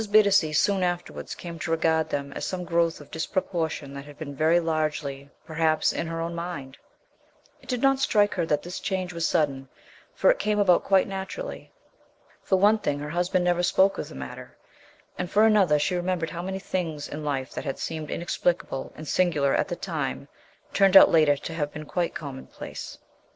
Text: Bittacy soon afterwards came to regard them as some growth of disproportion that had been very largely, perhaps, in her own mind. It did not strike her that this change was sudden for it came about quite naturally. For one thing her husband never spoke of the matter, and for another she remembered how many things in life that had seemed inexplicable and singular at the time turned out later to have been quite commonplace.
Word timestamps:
Bittacy 0.11 0.51
soon 0.55 0.81
afterwards 0.81 1.35
came 1.35 1.59
to 1.59 1.69
regard 1.69 2.09
them 2.09 2.33
as 2.33 2.43
some 2.43 2.63
growth 2.63 2.99
of 3.01 3.11
disproportion 3.11 3.93
that 3.93 4.05
had 4.05 4.17
been 4.17 4.33
very 4.35 4.59
largely, 4.59 5.29
perhaps, 5.45 5.93
in 5.93 6.07
her 6.07 6.19
own 6.19 6.33
mind. 6.33 6.75
It 7.61 7.69
did 7.69 7.83
not 7.83 7.99
strike 7.99 8.33
her 8.33 8.43
that 8.47 8.63
this 8.63 8.79
change 8.79 9.13
was 9.13 9.27
sudden 9.27 9.69
for 10.15 10.31
it 10.31 10.39
came 10.39 10.57
about 10.57 10.83
quite 10.83 11.07
naturally. 11.07 11.71
For 12.41 12.55
one 12.55 12.79
thing 12.79 12.97
her 12.97 13.11
husband 13.11 13.45
never 13.45 13.61
spoke 13.61 13.99
of 13.99 14.09
the 14.09 14.15
matter, 14.15 14.57
and 15.19 15.29
for 15.29 15.43
another 15.45 15.77
she 15.77 15.93
remembered 15.93 16.31
how 16.31 16.41
many 16.41 16.57
things 16.57 17.07
in 17.07 17.23
life 17.23 17.51
that 17.51 17.63
had 17.65 17.77
seemed 17.77 18.09
inexplicable 18.09 18.91
and 18.95 19.07
singular 19.07 19.53
at 19.53 19.67
the 19.67 19.75
time 19.75 20.27
turned 20.73 20.97
out 20.97 21.11
later 21.11 21.37
to 21.37 21.53
have 21.53 21.71
been 21.71 21.85
quite 21.85 22.15
commonplace. 22.15 22.97